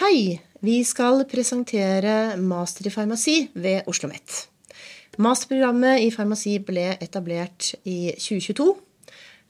Hei! 0.00 0.40
Vi 0.64 0.78
skal 0.88 1.26
presentere 1.28 2.32
master 2.40 2.86
i 2.88 2.90
farmasi 2.94 3.34
ved 3.52 3.84
Oslo 3.84 4.08
OsloMet. 4.08 4.48
Masterprogrammet 5.20 6.00
i 6.06 6.08
farmasi 6.14 6.54
ble 6.64 6.96
etablert 7.04 7.74
i 7.84 8.08
2022. 8.14 8.64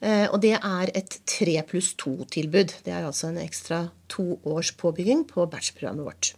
Eh, 0.03 0.27
og 0.27 0.43
det 0.43 0.59
er 0.59 0.91
et 0.99 1.23
tre 1.23 1.55
pluss 1.71 1.95
to-tilbud. 2.03 2.75
Det 2.83 2.91
er 2.91 3.07
altså 3.07 3.31
en 3.31 3.39
ekstra 3.45 3.95
to 4.11 4.43
års 4.43 4.75
påbygging 4.75 5.23
på 5.31 5.47
bachelorprogrammet 5.47 6.03
vårt. 6.09 6.35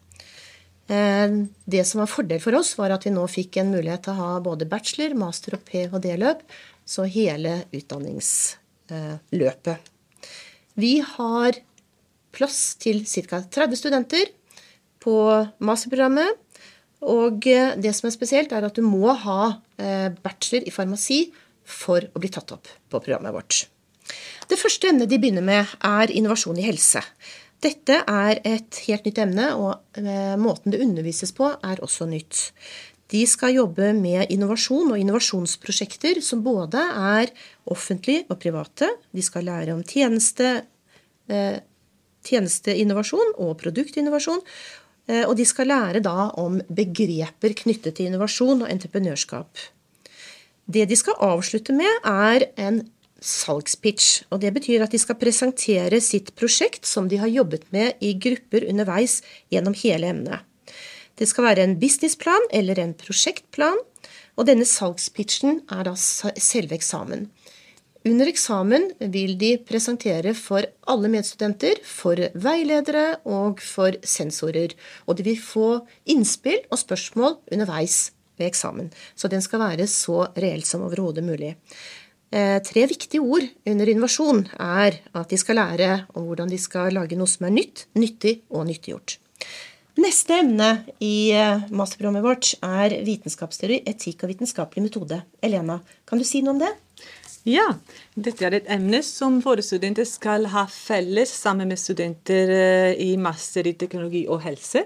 Eh, 0.92 1.48
det 1.64 1.80
som 1.88 2.04
var 2.04 2.12
fordel 2.12 2.36
for 2.44 2.52
oss, 2.60 2.76
var 2.76 2.92
at 2.92 3.08
vi 3.08 3.16
nå 3.16 3.24
fikk 3.32 3.64
en 3.64 3.72
mulighet 3.72 4.04
til 4.04 4.12
å 4.12 4.20
ha 4.20 4.44
både 4.44 4.68
bachelor, 4.68 5.16
master 5.24 5.56
og 5.56 5.64
ph.d.-løp, 5.72 6.44
så 6.84 7.08
hele 7.08 7.64
utdanningsløpet. 7.72 9.80
Vi 10.76 11.00
har 11.16 11.64
plass 12.34 12.74
til 12.82 13.04
ca. 13.06 13.42
30 13.44 13.78
studenter 13.80 14.32
på 15.02 15.16
masterprogrammet. 15.64 16.38
Og 17.02 17.42
det 17.42 17.92
som 17.96 18.06
er 18.06 18.14
spesielt, 18.14 18.52
er 18.54 18.68
at 18.68 18.78
du 18.78 18.84
må 18.86 19.10
ha 19.24 19.56
eh, 19.82 20.08
bachelor 20.22 20.68
i 20.68 20.74
farmasi 20.74 21.24
for 21.66 22.04
å 22.06 22.22
bli 22.22 22.30
tatt 22.30 22.54
opp 22.54 22.70
på 22.90 23.00
programmet 23.02 23.34
vårt. 23.34 23.64
Det 24.50 24.58
første 24.58 24.90
emnet 24.90 25.10
de 25.10 25.18
begynner 25.18 25.44
med, 25.44 25.74
er 25.82 26.12
innovasjon 26.14 26.60
i 26.60 26.66
helse. 26.66 27.02
Dette 27.62 28.00
er 28.10 28.40
et 28.46 28.78
helt 28.88 29.04
nytt 29.06 29.20
emne, 29.22 29.50
og 29.54 29.98
eh, 29.98 30.34
måten 30.38 30.74
det 30.74 30.82
undervises 30.82 31.34
på, 31.34 31.50
er 31.62 31.82
også 31.82 32.08
nytt. 32.10 32.48
De 33.12 33.22
skal 33.28 33.54
jobbe 33.58 33.90
med 33.94 34.30
innovasjon 34.32 34.94
og 34.94 35.00
innovasjonsprosjekter 35.00 36.22
som 36.24 36.42
både 36.44 36.80
er 36.80 37.32
offentlige 37.70 38.24
og 38.32 38.40
private. 38.42 38.88
De 39.12 39.22
skal 39.24 39.46
lære 39.50 39.74
om 39.76 39.82
tjeneste, 39.84 40.54
eh, 41.28 41.60
tjenesteinnovasjon 42.26 43.36
og 43.42 43.56
produktinnovasjon. 43.62 44.40
Eh, 45.10 45.24
og 45.26 45.36
de 45.38 45.46
skal 45.48 45.70
lære 45.72 46.02
da 46.04 46.30
om 46.40 46.60
begreper 46.70 47.56
knyttet 47.58 47.98
til 47.98 48.10
innovasjon 48.10 48.64
og 48.64 48.70
entreprenørskap. 48.70 49.68
Det 50.72 50.86
de 50.88 50.98
skal 50.98 51.18
avslutte 51.20 51.74
med, 51.74 51.90
er 52.06 52.46
en 52.56 52.84
salgspitch. 53.22 54.24
og 54.30 54.40
Det 54.40 54.52
betyr 54.54 54.82
at 54.82 54.90
de 54.90 54.98
skal 54.98 55.18
presentere 55.18 56.00
sitt 56.00 56.34
prosjekt 56.38 56.86
som 56.86 57.08
de 57.08 57.18
har 57.22 57.30
jobbet 57.30 57.66
med 57.70 57.98
i 58.00 58.14
grupper 58.14 58.66
underveis 58.68 59.20
gjennom 59.50 59.74
hele 59.78 60.10
emnet. 60.10 60.42
Det 61.18 61.28
skal 61.28 61.44
være 61.44 61.66
en 61.66 61.78
businessplan 61.78 62.48
eller 62.50 62.78
en 62.78 62.94
prosjektplan, 62.98 63.78
og 64.36 64.46
denne 64.48 64.64
salgspitchen 64.66 65.60
er 65.70 65.84
da 65.86 65.92
selve 65.94 66.74
eksamen. 66.78 67.28
Under 68.04 68.26
eksamen 68.26 68.88
vil 69.14 69.36
de 69.38 69.52
presentere 69.62 70.32
for 70.34 70.66
alle 70.90 71.10
medstudenter, 71.12 71.78
for 71.86 72.18
veiledere 72.34 73.20
og 73.30 73.62
for 73.62 73.94
sensorer. 74.02 74.74
Og 75.06 75.18
de 75.18 75.26
vil 75.28 75.38
få 75.38 75.68
innspill 76.10 76.64
og 76.72 76.80
spørsmål 76.82 77.36
underveis 77.54 78.10
ved 78.40 78.48
eksamen. 78.50 78.90
Så 79.14 79.30
den 79.30 79.44
skal 79.44 79.62
være 79.62 79.86
så 79.86 80.24
reell 80.34 80.64
som 80.66 80.82
overhodet 80.88 81.22
mulig. 81.22 81.54
Eh, 82.32 82.58
tre 82.64 82.86
viktige 82.90 83.22
ord 83.22 83.46
under 83.68 83.88
innovasjon 83.92 84.46
er 84.58 84.98
at 85.14 85.30
de 85.30 85.38
skal 85.38 85.60
lære 85.60 85.90
om 86.16 86.26
hvordan 86.26 86.50
de 86.50 86.58
skal 86.58 86.94
lage 86.96 87.18
noe 87.18 87.30
som 87.30 87.46
er 87.46 87.54
nytt, 87.54 87.86
nyttig 87.94 88.40
og 88.50 88.66
nyttiggjort. 88.66 89.18
Neste 90.00 90.38
emne 90.40 90.70
i 91.04 91.30
eh, 91.36 91.66
masterprogrammet 91.70 92.24
vårt 92.24 92.54
er 92.64 92.96
vitenskapsteori, 93.04 93.82
etikk 93.86 94.24
og 94.24 94.32
vitenskapelig 94.32 94.88
metode. 94.88 95.20
Elena, 95.44 95.82
kan 96.08 96.18
du 96.18 96.24
si 96.26 96.40
noe 96.42 96.56
om 96.56 96.64
det? 96.64 96.72
Ja, 97.42 97.64
dette 98.14 98.44
er 98.46 98.54
et 98.54 98.68
emne 98.70 99.00
som 99.02 99.40
våre 99.42 99.64
studenter 99.66 100.06
skal 100.06 100.44
ha 100.52 100.62
felles 100.70 101.32
sammen 101.34 101.72
med 101.72 101.80
studenter 101.80 102.52
eh, 102.54 103.00
i 103.02 103.16
master 103.18 103.66
i 103.66 103.72
teknologi 103.74 104.20
og 104.30 104.44
helse. 104.44 104.84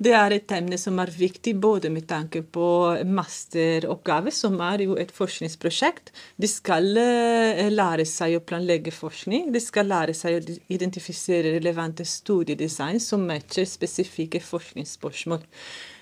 Det 0.00 0.14
er 0.16 0.32
et 0.32 0.54
emne 0.56 0.78
som 0.80 0.96
er 1.02 1.12
viktig 1.12 1.52
både 1.60 1.90
med 1.92 2.06
tanke 2.08 2.40
på 2.40 2.70
masteroppgave, 3.04 4.32
som 4.32 4.56
er 4.70 4.86
jo 4.86 4.96
et 4.96 5.12
forskningsprosjekt. 5.12 6.14
De 6.40 6.48
skal 6.48 6.96
eh, 6.96 7.68
lære 7.68 8.08
seg 8.08 8.38
å 8.38 8.44
planlegge 8.48 8.94
forskning. 8.96 9.52
De 9.52 9.60
skal 9.60 9.92
lære 9.92 10.16
seg 10.16 10.38
å 10.38 10.58
identifisere 10.72 11.58
relevante 11.58 12.08
studiedesign 12.08 13.04
som 13.04 13.28
matcher 13.28 13.68
spesifikke 13.68 14.40
forskningsspørsmål. 14.48 15.44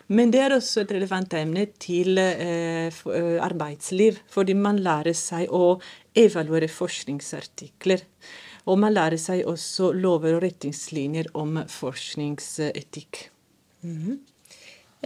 Men 0.07 0.31
det 0.31 0.41
er 0.45 0.55
også 0.55 0.85
et 0.85 0.93
relevant 0.95 1.35
emne 1.35 1.65
til 1.83 2.19
eh, 2.23 2.87
eh, 2.87 3.39
arbeidsliv, 3.43 4.21
fordi 4.31 4.55
man 4.55 4.79
lærer 4.83 5.17
seg 5.19 5.51
å 5.51 5.79
evaluere 6.17 6.69
forskningsartikler. 6.71 8.05
Og 8.71 8.79
man 8.83 8.95
lærer 8.95 9.19
seg 9.19 9.43
også 9.47 9.91
lover 9.95 10.39
og 10.39 10.45
retningslinjer 10.47 11.33
om 11.35 11.59
forskningsetikk. 11.71 13.31
Mm 13.83 13.99
-hmm. 14.03 14.19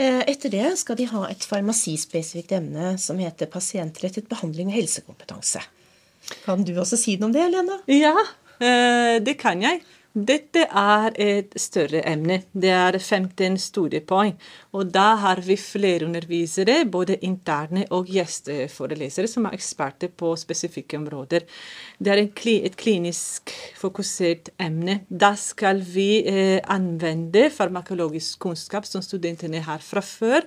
Etter 0.01 0.49
det 0.49 0.79
skal 0.79 0.97
de 0.97 1.05
ha 1.05 1.29
et 1.29 1.45
farmasispesifikt 1.45 2.53
emne 2.53 2.99
som 2.99 3.19
heter 3.19 3.47
pasientrettet 3.47 4.29
behandling 4.29 4.69
og 4.69 4.75
helsekompetanse. 4.75 5.61
Kan 6.45 6.65
du 6.65 6.79
også 6.79 6.97
si 6.97 7.17
noe 7.17 7.27
om 7.27 7.33
det, 7.33 7.51
Lena? 7.51 7.79
Ja, 7.87 8.15
det 9.21 9.37
kan 9.39 9.63
jeg. 9.63 9.83
Dette 10.11 10.65
er 10.67 11.13
et 11.23 11.53
større 11.55 12.01
emne. 12.11 12.41
Det 12.51 12.71
er 12.75 12.97
15 12.99 13.55
studiepoeng. 13.63 14.33
Og 14.75 14.89
da 14.91 15.15
har 15.23 15.39
vi 15.47 15.55
flere 15.55 16.09
undervisere, 16.09 16.83
både 16.91 17.15
interne 17.23 17.85
og 17.95 18.11
gjesteforelesere, 18.11 19.31
som 19.31 19.47
er 19.47 19.55
eksperter 19.55 20.11
på 20.11 20.33
spesifikke 20.35 20.99
områder. 20.99 21.47
Det 21.99 22.11
er 22.11 22.25
et 22.25 22.77
klinisk 22.77 23.55
fokusert 23.79 24.51
emne. 24.59 25.05
Da 25.07 25.37
skal 25.39 25.85
vi 25.87 26.27
eh, 26.27 26.59
anvende 26.67 27.47
farmakologisk 27.55 28.43
kunnskap 28.43 28.91
som 28.91 29.07
studentene 29.07 29.63
har 29.63 29.79
fra 29.79 30.03
før, 30.03 30.43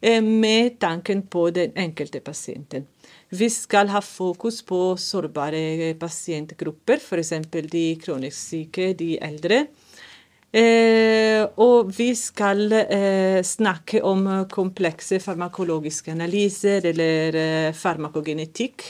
eh, 0.00 0.22
med 0.24 0.80
tanken 0.80 1.26
på 1.28 1.50
den 1.50 1.76
enkelte 1.76 2.24
pasienten. 2.24 2.88
Vi 3.34 3.48
skal 3.50 3.88
ha 3.90 4.00
fokus 4.04 4.60
på 4.62 4.94
sårbare 5.00 5.94
pasientgrupper, 5.98 7.00
f.eks. 7.02 7.32
de 7.72 7.84
kronisk 7.98 8.38
syke, 8.38 8.92
de 8.94 9.16
eldre. 9.18 9.64
Eh, 10.54 11.42
og 11.58 11.90
vi 11.96 12.12
skal 12.14 12.70
eh, 12.78 13.40
snakke 13.42 14.04
om 14.06 14.28
komplekse 14.52 15.18
farmakologiske 15.24 16.12
analyser 16.14 16.86
eller 16.92 17.38
eh, 17.40 17.70
farmakogenetikk. 17.74 18.84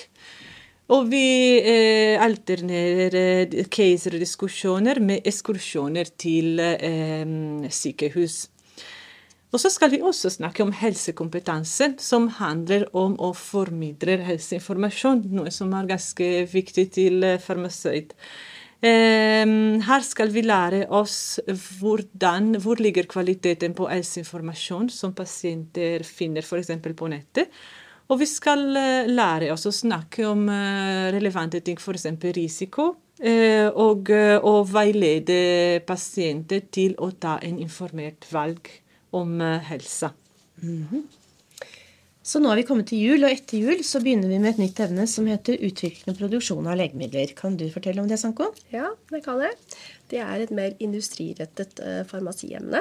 Og 0.92 1.06
vi 1.08 1.24
eh, 1.64 2.20
alternerer 2.20 3.48
caser 3.72 4.18
og 4.18 4.26
diskusjoner 4.26 5.00
med 5.00 5.24
ekskursjoner 5.24 6.12
til 6.20 6.60
eh, 6.60 7.24
sykehus. 7.72 8.42
Og 9.54 9.60
så 9.62 9.70
skal 9.70 9.92
vi 9.92 10.00
også 10.02 10.32
snakke 10.34 10.64
om 10.64 10.72
helsekompetanse, 10.74 11.92
som 12.02 12.26
handler 12.40 12.88
om 12.90 13.12
å 13.22 13.30
formidle 13.38 14.16
helseinformasjon, 14.26 15.28
noe 15.30 15.52
som 15.54 15.70
er 15.78 15.92
ganske 15.92 16.30
viktig 16.50 16.88
til 16.96 17.22
eh, 17.22 17.38
farmasøyt. 17.38 18.16
Ehm, 18.82 19.78
her 19.86 20.02
skal 20.02 20.34
vi 20.34 20.42
lære 20.42 20.82
oss 20.90 21.38
hvordan, 21.46 22.56
hvor 22.66 22.82
ligger 22.82 23.06
kvaliteten 23.06 23.78
på 23.78 23.86
helseinformasjon 23.92 24.90
som 24.90 25.14
pasienter 25.14 26.02
finner 26.02 26.42
f.eks. 26.42 26.74
på 26.82 27.14
nettet. 27.14 27.54
Og 28.10 28.24
vi 28.24 28.26
skal 28.26 28.66
eh, 28.74 29.06
lære 29.06 29.54
oss 29.54 29.70
å 29.70 29.76
snakke 29.84 30.26
om 30.34 30.48
eh, 30.50 31.12
relevante 31.14 31.62
ting, 31.62 31.78
f.eks. 31.78 32.10
risiko. 32.34 32.96
Og, 33.24 34.08
og 34.42 34.72
veilede 34.74 35.78
pasienter 35.86 36.64
til 36.74 36.96
å 36.98 37.12
ta 37.14 37.36
en 37.46 37.60
informert 37.62 38.26
valg 38.34 38.66
om 39.14 39.38
helsa. 39.40 39.68
helse. 39.70 40.10
Mm 40.62 40.86
-hmm. 40.90 41.04
Så 42.24 42.40
nå 42.40 42.48
har 42.48 42.56
vi 42.56 42.62
kommet 42.64 42.86
til 42.88 43.02
jul, 43.04 43.24
og 43.26 43.34
etter 43.34 43.60
jul 43.60 43.82
så 43.84 44.00
begynner 44.00 44.30
vi 44.30 44.38
med 44.40 44.54
et 44.54 44.60
nytt 44.62 44.78
evne 44.80 45.04
som 45.12 45.26
heter 45.28 45.60
utvikling 45.66 46.08
og 46.08 46.16
produksjon 46.16 46.70
av 46.72 46.78
legemidler. 46.80 47.34
Kan 47.36 47.58
du 47.60 47.66
fortelle 47.68 48.00
om 48.00 48.08
det, 48.08 48.16
Sanko? 48.22 48.46
Ja, 48.72 48.94
det 49.12 49.20
kan 49.26 49.42
jeg. 49.44 49.58
Det 50.08 50.22
er 50.24 50.40
et 50.40 50.54
mer 50.56 50.72
industrirettet 50.80 51.82
uh, 51.84 52.00
farmasiemne. 52.08 52.80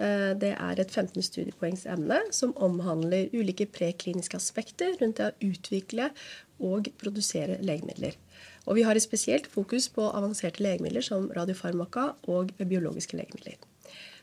Uh, 0.00 0.32
det 0.40 0.54
er 0.54 0.80
et 0.80 0.96
15 0.96 1.20
studiepoengsemne 1.20 2.22
som 2.32 2.56
omhandler 2.56 3.28
ulike 3.36 3.68
prekliniske 3.76 4.40
aspekter 4.40 4.96
rundt 5.02 5.20
det 5.20 5.28
å 5.34 5.50
utvikle 5.50 6.08
og 6.56 6.88
produsere 6.96 7.60
legemidler. 7.60 8.16
Og 8.64 8.80
vi 8.80 8.88
har 8.88 8.96
et 8.96 9.04
spesielt 9.04 9.52
fokus 9.52 9.92
på 9.92 10.08
avanserte 10.08 10.64
legemidler 10.64 11.04
som 11.04 11.28
radiofarmaka 11.36 12.14
og 12.32 12.56
biologiske 12.56 13.20
legemidler. 13.20 13.60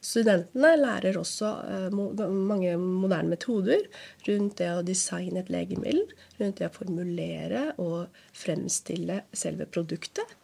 Studentene 0.05 0.75
lærer 0.77 1.17
også 1.17 1.51
eh, 1.65 1.95
mange 2.29 2.75
moderne 2.77 3.33
metoder 3.33 3.85
rundt 4.27 4.59
det 4.61 4.71
å 4.71 4.83
designe 4.85 5.41
et 5.41 5.51
legemiddel, 5.53 6.03
rundt 6.39 6.61
det 6.61 6.69
å 6.69 6.75
formulere 6.75 7.67
og 7.81 8.19
fremstille 8.37 9.23
selve 9.33 9.65
produktet, 9.65 10.35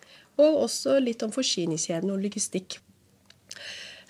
og 0.41 0.63
også 0.65 0.97
litt 1.03 1.21
om 1.25 1.33
forsyningskjeden 1.35 2.13
og 2.13 2.23
logistikk. 2.25 2.79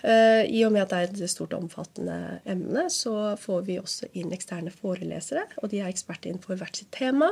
Eh, 0.01 0.44
I 0.50 0.63
og 0.65 0.74
med 0.74 0.86
at 0.86 0.94
det 0.94 1.00
er 1.00 1.25
et 1.25 1.31
stort 1.31 1.53
og 1.53 1.68
omfattende 1.68 2.42
emne, 2.50 2.88
så 2.89 3.36
får 3.39 3.65
vi 3.68 3.77
også 3.81 4.09
inn 4.18 4.33
eksterne 4.33 4.74
forelesere, 4.74 5.45
og 5.62 5.69
de 5.74 5.81
er 5.81 5.92
eksperter 5.92 6.31
innenfor 6.31 6.57
hvert 6.59 6.81
sitt 6.81 6.94
tema. 6.95 7.31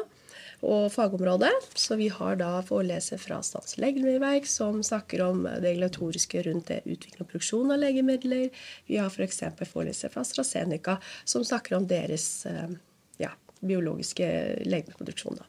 og 0.60 0.90
fagområde. 0.92 1.48
Så 1.80 1.96
vi 1.96 2.10
har 2.12 2.36
da 2.36 2.60
foreleser 2.68 3.18
fra 3.18 3.38
Statens 3.44 3.78
legemiddelverk 3.80 4.44
som 4.44 4.82
snakker 4.84 5.22
om 5.24 5.46
det 5.48 5.62
regulatoriske 5.64 6.42
rundt 6.50 6.68
det 6.68 6.82
utvikling 6.84 7.24
og 7.24 7.30
produksjon 7.30 7.72
av 7.72 7.80
legemidler. 7.80 8.50
Vi 8.86 8.98
har 9.00 9.08
f.eks. 9.08 9.40
foreleser 9.72 10.12
fra 10.12 10.26
AstraZeneca 10.26 10.98
som 11.24 11.46
snakker 11.48 11.78
om 11.78 11.88
deres 11.88 12.28
eh, 12.50 12.76
ja, 13.24 13.32
biologiske 13.62 14.28
legemiddelproduksjon. 14.68 15.40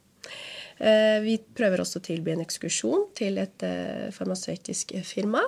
Eh, 0.79 1.19
vi 1.27 1.41
prøver 1.59 1.83
også 1.83 1.99
å 1.99 2.07
tilby 2.07 2.37
en 2.37 2.47
ekskursjon 2.47 3.09
til 3.19 3.43
et 3.43 3.67
farmasøytisk 4.15 4.95
firma. 5.11 5.43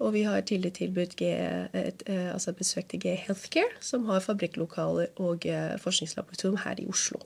Og 0.00 0.14
vi 0.14 0.22
har 0.24 0.40
tidligere 0.40 0.78
tilbudt 0.78 1.16
G, 1.20 1.28
et, 1.76 2.04
altså 2.08 2.54
besøk 2.56 2.88
til 2.88 3.02
G 3.02 3.16
Healthcare, 3.26 3.74
som 3.84 4.06
har 4.08 4.22
fabrikklokaler 4.24 5.10
og 5.20 5.44
forskningslaboratorium 5.82 6.56
her 6.64 6.80
i 6.80 6.86
Oslo. 6.88 7.20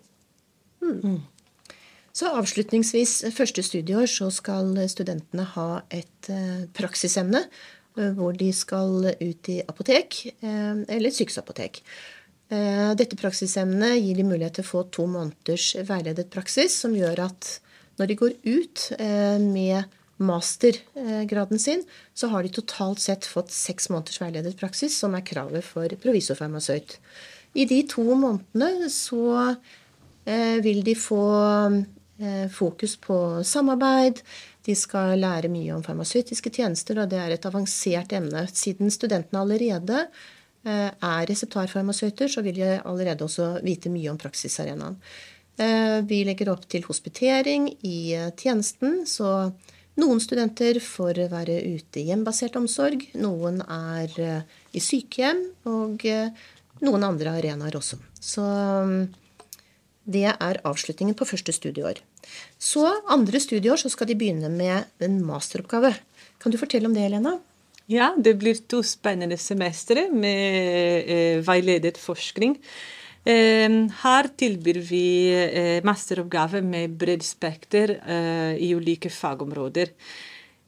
Mm. 0.83 0.99
Mm. 1.05 1.21
Så 2.15 2.33
avslutningsvis, 2.35 3.13
første 3.35 3.63
studieår, 3.63 4.09
så 4.11 4.27
skal 4.35 4.75
studentene 4.91 5.47
ha 5.55 5.69
et 5.95 6.31
praksisemne 6.75 7.45
hvor 7.95 8.35
de 8.35 8.51
skal 8.51 9.07
ut 9.15 9.51
i 9.55 9.61
apotek 9.71 10.19
eller 10.43 11.15
sykehusapotek. 11.15 11.79
Eh, 12.53 12.93
dette 12.99 13.17
praksisemnet 13.17 13.99
gir 14.03 14.19
de 14.19 14.27
mulighet 14.27 14.59
til 14.59 14.67
å 14.67 14.69
få 14.69 14.83
to 14.93 15.07
måneders 15.09 15.71
veiledet 15.89 16.29
praksis, 16.33 16.77
som 16.83 16.95
gjør 16.97 17.27
at 17.31 17.51
når 17.99 18.11
de 18.11 18.17
går 18.21 18.35
ut 18.45 18.87
eh, 18.99 19.39
med 19.41 19.95
mastergraden 20.23 21.59
sin, 21.59 21.83
så 22.15 22.31
har 22.33 22.45
de 22.45 22.53
totalt 22.55 23.03
sett 23.03 23.27
fått 23.27 23.55
seks 23.55 23.91
måneders 23.91 24.21
veiledet 24.23 24.59
praksis, 24.61 24.97
som 24.99 25.17
er 25.17 25.25
kravet 25.27 25.67
for 25.67 25.97
provisorfarmasøyt. 26.05 26.99
I 27.55 27.67
de 27.71 27.81
to 27.91 28.05
månedene 28.15 28.91
så 28.93 29.25
eh, 30.27 30.59
vil 30.63 30.85
de 30.87 30.95
få 30.99 31.25
fokus 32.55 32.93
på 33.03 33.17
samarbeid. 33.43 34.21
De 34.63 34.77
skal 34.79 35.19
lære 35.19 35.51
mye 35.51 35.75
om 35.75 35.83
farmasøytiske 35.83 36.53
tjenester, 36.55 37.01
og 37.03 37.11
det 37.11 37.19
er 37.19 37.35
et 37.35 37.49
avansert 37.49 38.15
emne. 38.15 38.45
Siden 38.55 38.93
studentene 38.95 39.43
allerede 39.43 40.05
Eh, 40.65 40.89
er 40.89 41.27
reseptarfarmasøyter, 41.29 42.31
så 42.33 42.41
vil 42.45 42.57
de 42.57 42.79
allerede 42.89 43.27
også 43.27 43.51
vite 43.65 43.91
mye 43.93 44.09
om 44.09 44.19
praksisarenaen. 44.21 44.97
Eh, 45.61 46.01
vi 46.09 46.23
legger 46.25 46.49
opp 46.55 46.65
til 46.73 46.87
hospitering 46.89 47.69
i 47.85 48.15
eh, 48.17 48.31
tjenesten, 48.33 49.03
så 49.05 49.53
noen 50.01 50.23
studenter 50.23 50.81
får 50.83 51.25
være 51.33 51.59
ute 51.77 52.01
i 52.03 52.09
hjembasert 52.11 52.57
omsorg. 52.61 53.07
Noen 53.19 53.61
er 53.63 54.17
i 54.75 54.83
sykehjem, 54.83 55.45
og 55.71 56.03
noen 56.85 57.07
andre 57.07 57.37
arenaer 57.39 57.79
også. 57.79 58.01
Så 58.19 58.45
det 60.05 60.27
er 60.33 60.61
avslutningen 60.67 61.17
på 61.17 61.29
første 61.29 61.55
studieår. 61.55 62.03
Så 62.61 62.85
andre 63.13 63.41
studieår 63.41 63.81
så 63.81 63.91
skal 63.93 64.11
de 64.11 64.19
begynne 64.19 64.51
med 64.53 65.05
en 65.05 65.21
masteroppgave. 65.25 65.95
Kan 66.43 66.53
du 66.53 66.61
fortelle 66.61 66.89
om 66.89 66.97
det, 66.97 67.07
Helena? 67.07 67.39
Ja, 67.91 68.13
det 68.17 68.39
blir 68.41 68.57
to 68.69 68.81
spennende 68.85 69.37
semestre 69.41 70.07
med 70.13 71.09
eh, 71.09 71.41
veiledet 71.45 71.99
forskning. 72.01 72.57
Eh, 73.25 73.73
her 74.03 74.27
tilbyr 74.37 74.79
vi 74.85 75.07
eh, 75.33 75.81
masteroppgave 75.85 76.61
med 76.61 76.93
bredt 77.01 77.25
spekter 77.25 77.97
eh, 78.05 78.57
i 78.61 78.75
ulike 78.77 79.09
fagområder. 79.09 79.95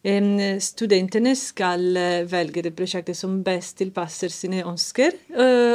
Eh, 0.01 0.57
studentene 0.65 1.35
skal 1.37 1.85
eh, 2.01 2.23
velge 2.25 2.63
det 2.65 2.73
prosjektet 2.79 3.19
som 3.19 3.43
best 3.45 3.77
tilpasser 3.83 4.33
sine 4.33 4.63
ønsker, 4.65 5.19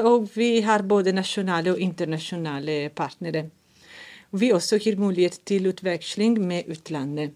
og 0.10 0.26
vi 0.34 0.64
har 0.66 0.82
både 0.82 1.14
nasjonale 1.14 1.76
og 1.76 1.84
internasjonale 1.86 2.90
partnere. 2.98 3.46
Vi 4.32 4.50
også 4.56 4.80
gir 4.82 4.98
mulighet 4.98 5.38
til 5.46 5.68
utveksling 5.70 6.40
med 6.42 6.72
utlandet. 6.72 7.36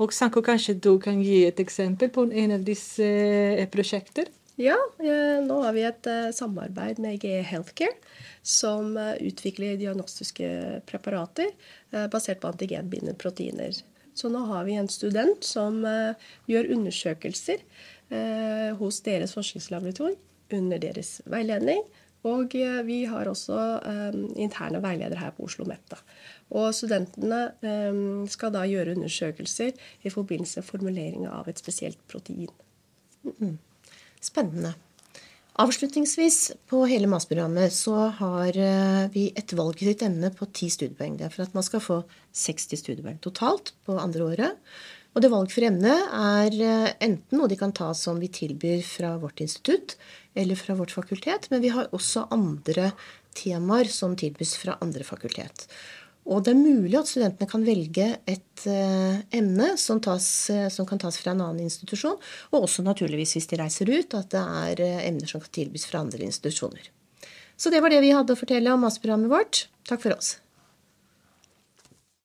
Og 0.00 0.12
Sanko, 0.12 0.42
kanskje 0.44 0.74
du 0.80 0.98
kan 1.00 1.20
gi 1.22 1.46
et 1.46 1.60
eksempel 1.60 2.12
på 2.12 2.26
en 2.28 2.56
av 2.56 2.62
disse 2.64 3.08
prosjekter? 3.72 4.28
Ja, 4.60 4.76
eh, 4.98 5.38
nå 5.40 5.56
har 5.64 5.72
vi 5.72 5.86
et 5.88 6.06
eh, 6.10 6.30
samarbeid 6.36 6.98
med 7.00 7.22
GE 7.22 7.38
Healthcare, 7.48 7.96
som 8.44 8.92
utvikler 8.96 9.78
diagnostiske 9.80 10.48
preparater 10.88 11.50
basert 12.12 12.40
på 12.40 12.48
antigenbindende 12.48 13.12
proteiner. 13.20 13.76
Så 14.16 14.30
nå 14.32 14.40
har 14.48 14.64
vi 14.64 14.78
en 14.80 14.88
student 14.88 15.44
som 15.44 15.82
gjør 16.48 16.70
undersøkelser 16.72 17.60
hos 18.80 19.02
deres 19.04 19.36
forskningslaboratorium 19.36 20.56
under 20.56 20.80
deres 20.80 21.20
veiledning. 21.28 21.84
Og 22.24 22.56
vi 22.88 22.98
har 23.12 23.28
også 23.28 23.60
interne 24.40 24.80
veiledere 24.80 25.20
her 25.20 25.36
på 25.36 25.44
Oslo 25.52 25.68
Metta. 25.68 26.00
Og 26.48 26.72
studentene 26.74 27.44
skal 28.32 28.56
da 28.56 28.64
gjøre 28.68 28.96
undersøkelser 28.96 29.76
i 30.00 30.16
forbindelse 30.16 30.64
med 30.64 30.72
formulering 30.72 31.28
av 31.28 31.52
et 31.52 31.60
spesielt 31.60 32.00
protein. 32.08 32.48
Mm. 33.36 33.58
Spennende. 34.20 34.74
Avslutningsvis 35.60 36.52
på 36.70 36.84
hele 36.88 37.08
MAS-programmet 37.10 37.72
så 37.74 38.06
har 38.16 38.56
eh, 38.56 39.08
vi 39.12 39.26
et 39.36 39.52
valgfritt 39.56 40.04
emne 40.06 40.30
på 40.32 40.46
ti 40.56 40.70
studiepoeng. 40.72 41.18
Det 41.18 41.26
er 41.26 41.34
for 41.34 41.44
at 41.44 41.56
man 41.56 41.66
skal 41.66 41.82
få 41.84 41.98
60 42.38 42.80
studiepoeng 42.80 43.18
totalt 43.20 43.74
på 43.84 43.98
andre 44.00 44.28
året. 44.30 44.72
Og 45.10 45.24
det 45.24 45.32
valgfrie 45.32 45.68
emnet 45.72 46.14
er 46.16 46.56
eh, 46.64 46.92
enten 47.02 47.40
noe 47.40 47.50
de 47.50 47.58
kan 47.60 47.74
ta 47.76 47.90
som 47.98 48.20
vi 48.22 48.30
tilbyr 48.32 48.80
fra 48.86 49.16
vårt 49.20 49.42
institutt 49.44 49.98
eller 50.38 50.56
fra 50.56 50.78
vårt 50.78 50.94
fakultet, 50.94 51.50
men 51.50 51.64
vi 51.64 51.74
har 51.74 51.90
også 51.92 52.28
andre 52.30 52.92
temaer 53.36 53.90
som 53.90 54.14
tilbys 54.18 54.54
fra 54.60 54.78
andre 54.80 55.04
fakultet. 55.04 55.66
Og 56.30 56.44
det 56.46 56.52
er 56.52 56.60
mulig 56.60 56.94
at 56.94 57.10
studentene 57.10 57.48
kan 57.50 57.64
velge 57.66 58.06
et 58.30 58.66
uh, 58.70 59.16
emne 59.34 59.72
som, 59.80 59.98
tas, 60.02 60.26
uh, 60.54 60.68
som, 60.70 60.86
kan 60.86 61.00
tas 61.02 61.18
fra 61.18 61.34
en 61.34 61.42
annen 61.42 61.64
institusjon, 61.66 62.20
og 62.52 62.68
også 62.68 62.84
naturligvis 62.86 63.34
hvis 63.34 63.50
de 63.50 63.58
reiser 63.58 63.90
ut, 63.90 64.14
at 64.14 64.30
det 64.30 64.42
er 64.42 64.84
uh, 64.86 65.00
emner 65.08 65.30
som 65.30 65.42
kan 65.42 65.50
tilbys 65.58 65.88
fra 65.90 66.04
andre 66.04 66.22
institusjoner. 66.28 66.92
Så 67.60 67.74
det 67.74 67.82
var 67.82 67.92
det 67.92 68.04
vi 68.04 68.14
hadde 68.14 68.36
å 68.36 68.38
fortelle 68.38 68.72
om 68.72 68.86
masterprogrammet 68.86 69.32
vårt. 69.32 69.64
Takk 69.90 70.06
for 70.06 70.14
oss. 70.14 70.36